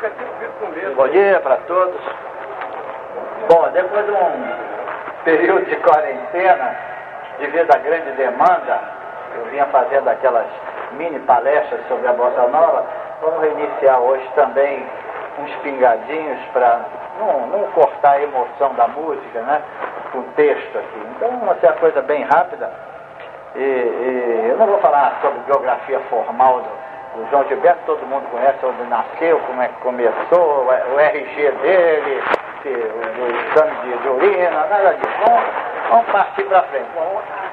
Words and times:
nunca 0.00 0.08
visto 0.38 0.58
com 0.58 0.66
medo. 0.68 0.94
Bom 0.94 1.08
dia 1.08 1.40
para 1.40 1.56
todos. 1.56 2.00
Bom, 3.48 3.68
depois 3.72 4.06
de 4.06 4.12
um 4.12 5.24
período 5.24 5.64
de 5.66 5.76
quarentena, 5.76 6.76
devido 7.38 7.70
à 7.70 7.78
grande 7.78 8.10
demanda, 8.12 8.80
eu 9.36 9.44
vinha 9.46 9.66
fazendo 9.66 10.08
aquelas 10.08 10.46
mini 10.92 11.18
palestras 11.20 11.80
sobre 11.88 12.08
a 12.08 12.12
Bossa 12.12 12.46
Nova, 12.48 12.84
vamos 13.20 13.40
reiniciar 13.42 14.00
hoje 14.00 14.26
também 14.34 14.86
uns 15.38 15.54
pingadinhos 15.56 16.38
para 16.52 16.80
não, 17.18 17.46
não, 17.48 17.70
cortar 17.72 18.12
a 18.12 18.22
emoção 18.22 18.74
da 18.74 18.88
música, 18.88 19.40
né? 19.42 19.62
Com 20.12 20.22
texto 20.34 20.78
aqui. 20.78 21.06
Então, 21.16 21.38
vai 21.40 21.58
ser 21.60 21.66
uma 21.66 21.76
coisa 21.76 22.02
bem 22.02 22.24
rápida. 22.24 22.70
E, 23.54 23.60
e 23.60 24.46
eu 24.50 24.56
não 24.56 24.66
vou 24.66 24.78
falar 24.78 25.18
sobre 25.20 25.40
biografia 25.40 26.00
formal 26.08 26.60
do, 26.60 26.79
do 27.14 27.28
João 27.30 27.44
Gilberto, 27.48 27.80
todo 27.86 28.06
mundo 28.06 28.28
conhece 28.30 28.64
onde 28.64 28.82
nasceu, 28.84 29.38
como 29.40 29.62
é 29.62 29.68
que 29.68 29.80
começou, 29.80 30.66
o 30.66 31.00
RG 31.00 31.50
dele, 31.62 32.22
o 32.64 33.26
exame 33.26 33.74
de, 33.82 33.98
de 33.98 34.08
urina, 34.08 34.66
nada 34.66 34.94
disso. 34.94 35.14
Vamos, 35.24 35.44
vamos 35.88 36.06
partir 36.06 36.44
para 36.44 36.62
frente. 36.64 36.88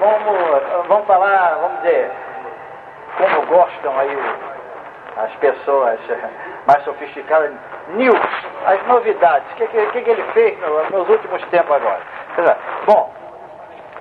Vamos, 0.00 0.88
vamos 0.88 1.06
falar, 1.06 1.58
vamos 1.60 1.80
dizer, 1.82 2.10
como 3.18 3.46
gostam 3.46 3.98
aí 3.98 4.18
as 5.16 5.32
pessoas 5.36 5.98
mais 6.66 6.82
sofisticadas, 6.84 7.52
news, 7.88 8.20
as 8.66 8.86
novidades, 8.86 9.50
o 9.52 9.56
que, 9.56 9.66
que, 9.68 10.02
que, 10.02 10.10
ele 10.10 10.22
fez 10.32 10.58
nos 10.90 11.08
últimos 11.08 11.42
tempos 11.46 11.76
agora. 11.76 12.00
Bom, 12.84 13.12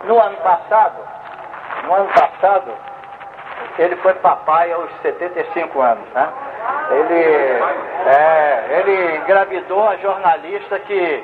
no 0.04 0.20
ano 0.20 0.36
passado, 0.38 0.98
no 1.86 1.94
ano 1.94 2.10
passado, 2.10 2.72
ele 3.78 3.96
foi 3.98 4.14
papai 4.16 4.72
aos 4.72 4.90
75 5.02 5.82
anos, 5.82 6.08
né? 6.14 6.30
Ele, 6.92 7.24
é, 8.08 8.66
ele 8.80 9.18
engravidou 9.18 9.88
a 9.88 9.98
jornalista 9.98 10.80
que 10.80 11.24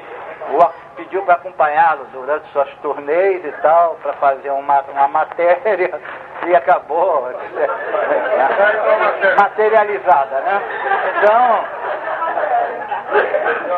o 0.49 0.81
pediu 0.95 1.21
para 1.23 1.35
acompanhá-lo 1.35 2.05
durante 2.11 2.47
suas 2.51 2.69
turnês 2.81 3.43
e 3.45 3.51
tal, 3.61 3.95
para 4.01 4.13
fazer 4.13 4.51
uma, 4.51 4.81
uma 4.81 5.07
matéria 5.07 5.99
e 6.45 6.55
acabou 6.55 7.29
materializada, 9.39 10.39
né? 10.41 10.61
Então, 11.17 11.63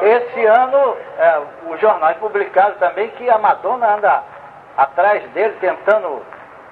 esse 0.02 0.46
ano 0.46 0.98
é, 1.18 1.42
os 1.70 1.80
jornais 1.80 2.18
publicaram 2.18 2.76
também 2.76 3.10
que 3.12 3.30
a 3.30 3.38
Madonna 3.38 3.96
anda 3.96 4.24
atrás 4.78 5.24
dele 5.30 5.56
tentando 5.62 6.22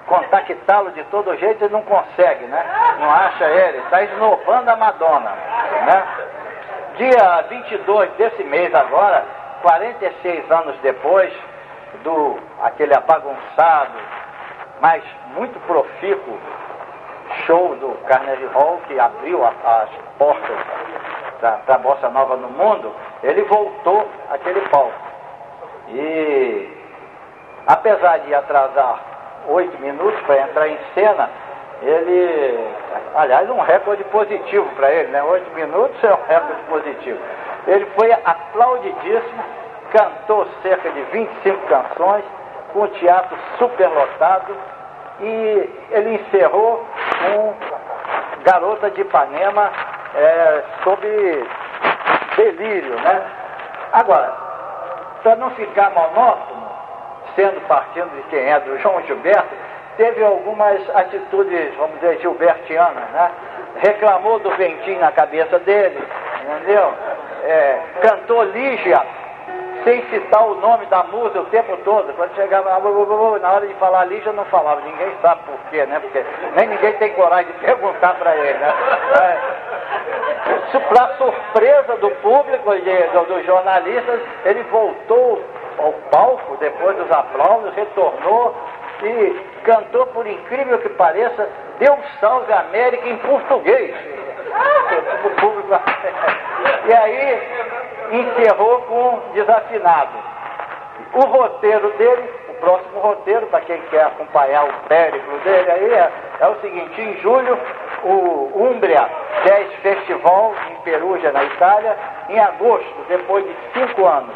contactá-lo 0.06 0.90
de 0.92 1.02
todo 1.04 1.36
jeito 1.36 1.64
e 1.64 1.68
não 1.68 1.82
consegue, 1.82 2.44
né? 2.46 2.64
Não 2.98 3.10
acha 3.10 3.44
ele, 3.44 3.78
está 3.78 4.02
esnobando 4.02 4.70
a 4.70 4.76
Madonna, 4.76 5.30
né? 5.30 6.04
Dia 6.96 7.42
22 7.48 8.10
desse 8.12 8.44
mês 8.44 8.74
agora, 8.74 9.24
46 9.62 10.50
anos 10.50 10.76
depois 10.82 11.32
do 12.02 12.38
aquele 12.62 12.94
abagunçado, 12.94 13.98
mas 14.80 15.02
muito 15.34 15.58
profícuo 15.66 16.38
show 17.46 17.74
do 17.76 17.92
Carnegie 18.06 18.46
Hall 18.46 18.80
que 18.86 18.98
abriu 18.98 19.44
a, 19.44 19.48
as 19.48 19.88
portas 20.18 20.56
da, 21.40 21.58
da 21.66 21.78
Bossa 21.78 22.08
Nova 22.10 22.36
no 22.36 22.48
mundo, 22.50 22.92
ele 23.22 23.42
voltou 23.42 24.08
aquele 24.30 24.60
palco. 24.68 24.92
E 25.88 26.70
apesar 27.66 28.18
de 28.18 28.34
atrasar 28.34 29.11
oito 29.48 29.78
minutos 29.80 30.20
para 30.22 30.42
entrar 30.42 30.68
em 30.68 30.78
cena, 30.94 31.30
ele, 31.82 32.74
aliás, 33.14 33.50
um 33.50 33.60
recorde 33.60 34.04
positivo 34.04 34.68
para 34.76 34.90
ele, 34.92 35.08
né? 35.08 35.22
Oito 35.22 35.50
minutos 35.54 36.02
é 36.04 36.12
um 36.12 36.26
recorde 36.28 36.62
positivo. 36.68 37.18
Ele 37.66 37.86
foi 37.96 38.12
aplaudidíssimo, 38.12 39.44
cantou 39.92 40.46
cerca 40.62 40.90
de 40.90 41.02
25 41.02 41.66
canções, 41.66 42.24
com 42.72 42.82
o 42.82 42.88
teatro 42.88 43.36
superlotado, 43.58 44.56
e 45.20 45.70
ele 45.90 46.14
encerrou 46.14 46.86
com 47.20 47.54
Garota 48.44 48.90
de 48.90 49.02
Ipanema 49.02 49.70
é, 50.14 50.62
sob 50.82 51.46
delírio, 52.36 52.94
né? 53.00 53.22
Agora, 53.92 54.32
para 55.22 55.36
não 55.36 55.50
ficar 55.50 55.90
monótono, 55.90 56.71
sendo 57.36 57.60
partindo 57.66 58.10
de 58.16 58.22
quem 58.24 58.50
é 58.50 58.60
do 58.60 58.78
João 58.78 59.02
Gilberto, 59.02 59.54
teve 59.96 60.24
algumas 60.24 60.80
atitudes, 60.94 61.74
vamos 61.76 62.00
dizer, 62.00 62.20
gilbertianas, 62.20 63.08
né? 63.10 63.30
Reclamou 63.76 64.38
do 64.38 64.50
ventinho 64.50 65.00
na 65.00 65.10
cabeça 65.12 65.58
dele, 65.60 66.02
entendeu? 66.42 66.92
É, 67.44 67.78
cantou 68.00 68.44
Lígia 68.44 69.00
sem 69.84 70.00
citar 70.10 70.46
o 70.46 70.54
nome 70.60 70.86
da 70.86 71.02
música 71.04 71.40
o 71.40 71.46
tempo 71.46 71.76
todo. 71.78 72.12
Quando 72.14 72.34
chegava 72.34 72.70
na 72.70 73.52
hora 73.52 73.66
de 73.66 73.74
falar 73.74 74.04
Lígia, 74.04 74.32
não 74.32 74.44
falava. 74.46 74.80
Ninguém 74.82 75.12
sabe 75.20 75.40
por 75.44 75.58
quê, 75.70 75.84
né? 75.86 75.98
Porque 75.98 76.24
nem 76.56 76.68
ninguém 76.68 76.92
tem 76.94 77.12
coragem 77.14 77.52
de 77.52 77.58
perguntar 77.64 78.14
para 78.14 78.36
ele, 78.36 78.58
né? 78.58 78.74
É. 79.20 79.62
Para 80.88 81.14
surpresa 81.16 81.96
do 81.96 82.10
público 82.22 82.74
e 82.74 83.26
dos 83.26 83.46
jornalistas, 83.46 84.20
ele 84.44 84.62
voltou 84.64 85.42
ao 85.78 85.92
palco 86.10 86.56
depois 86.58 86.96
dos 86.96 87.10
aplausos, 87.10 87.74
retornou 87.74 88.54
e 89.02 89.40
cantou, 89.64 90.06
por 90.06 90.26
incrível 90.26 90.78
que 90.78 90.88
pareça, 90.90 91.48
Deus 91.78 91.98
salve 92.20 92.52
a 92.52 92.60
América 92.60 93.08
em 93.08 93.16
português. 93.18 93.94
E 96.86 96.92
aí 96.92 97.42
encerrou 98.12 98.82
com 98.82 99.20
desafinado. 99.32 100.32
O 101.14 101.20
roteiro 101.26 101.90
dele, 101.92 102.30
o 102.48 102.54
próximo 102.54 103.00
roteiro, 103.00 103.46
para 103.46 103.60
quem 103.62 103.80
quer 103.90 104.04
acompanhar 104.04 104.64
o 104.64 104.72
périplo 104.88 105.38
dele 105.40 105.70
aí, 105.70 105.92
é, 105.92 106.10
é 106.40 106.48
o 106.48 106.60
seguinte, 106.60 107.00
em 107.00 107.16
julho, 107.20 107.58
o 108.04 108.50
Umbria 108.54 109.08
Jazz 109.44 109.72
Festival 109.82 110.54
em 110.70 110.74
Perugia, 110.82 111.32
na 111.32 111.44
Itália, 111.44 111.96
em 112.28 112.38
agosto, 112.38 113.04
depois 113.08 113.44
de 113.44 113.56
cinco 113.74 114.06
anos, 114.06 114.34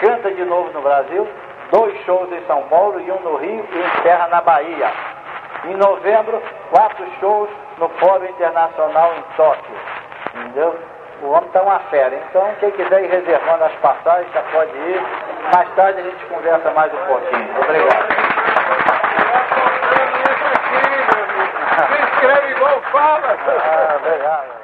canta 0.00 0.30
de 0.30 0.44
novo 0.44 0.70
no 0.72 0.82
Brasil, 0.82 1.28
dois 1.70 1.96
shows 2.04 2.30
em 2.32 2.44
São 2.46 2.62
Paulo 2.64 3.00
e 3.00 3.10
um 3.10 3.20
no 3.20 3.36
Rio 3.36 3.66
e 3.72 3.98
encerra 3.98 4.28
na 4.28 4.40
Bahia. 4.40 4.90
Em 5.64 5.74
novembro, 5.76 6.42
quatro 6.70 7.06
shows 7.20 7.48
no 7.78 7.88
Fórum 8.00 8.26
Internacional 8.26 9.14
em 9.14 9.22
Tóquio. 9.36 9.74
Entendeu? 10.34 10.78
O 11.22 11.30
homem 11.30 11.46
está 11.46 11.62
uma 11.62 11.78
fera. 11.90 12.14
Então, 12.28 12.46
quem 12.60 12.70
quiser 12.72 13.04
ir 13.04 13.10
reservando 13.10 13.64
as 13.64 13.72
passagens, 13.76 14.30
já 14.32 14.42
pode 14.52 14.76
ir. 14.76 15.00
Mais 15.52 15.68
tarde 15.74 16.00
a 16.00 16.02
gente 16.02 16.24
conversa 16.26 16.70
mais 16.72 16.92
um 16.92 17.06
pouquinho. 17.06 17.48
Obrigado. 17.62 18.14
Se 21.86 22.02
inscreve 22.02 22.50
igual 22.50 22.80
fala. 22.92 23.36
Ah, 23.48 23.96
obrigado. 23.96 24.63